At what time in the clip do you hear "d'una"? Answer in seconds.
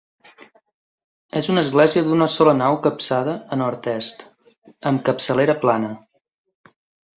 2.07-2.27